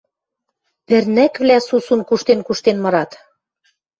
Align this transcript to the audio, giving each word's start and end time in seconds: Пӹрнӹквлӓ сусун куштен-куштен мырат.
Пӹрнӹквлӓ 0.87 1.57
сусун 1.67 2.01
куштен-куштен 2.07 2.77
мырат. 2.83 3.11